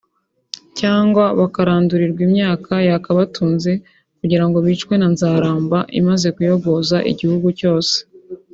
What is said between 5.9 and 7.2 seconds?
imaze kuyogoza